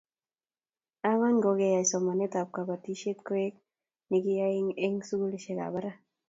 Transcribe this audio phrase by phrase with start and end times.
[1.09, 3.53] Angwan ko keyai somanetab kobotisiet koek
[4.09, 5.97] nekiyaei eng sukulisiekap barak